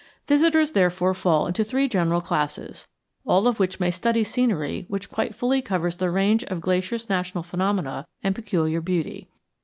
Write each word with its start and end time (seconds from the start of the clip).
Visitors, 0.27 0.71
therefore, 0.71 1.13
fall 1.13 1.45
into 1.45 1.63
three 1.63 1.87
general 1.87 2.21
classes, 2.21 2.87
all 3.23 3.45
of 3.47 3.59
whom 3.59 3.67
may 3.79 3.91
study 3.91 4.23
scenery 4.23 4.85
which 4.87 5.11
quite 5.11 5.35
fully 5.35 5.61
covers 5.61 5.97
the 5.97 6.09
range 6.09 6.43
of 6.45 6.59
Glacier's 6.59 7.07
natural 7.07 7.43
phenomena 7.43 8.07
and 8.23 8.33
peculiar 8.33 8.81
beauty. 8.81 9.27